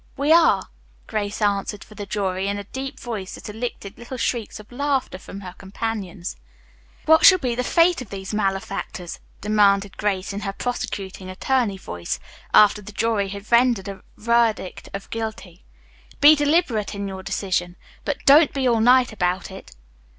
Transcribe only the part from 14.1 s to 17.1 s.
verdict of guilty. "Be deliberate in